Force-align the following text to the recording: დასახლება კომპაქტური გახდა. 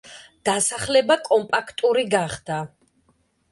დასახლება 0.47 1.17
კომპაქტური 1.29 2.07
გახდა. 2.17 2.59